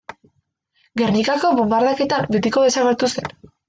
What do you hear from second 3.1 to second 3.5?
zen.